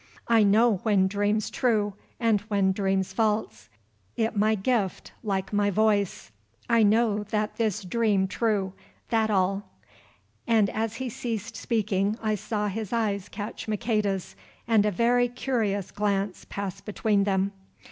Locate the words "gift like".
4.55-5.53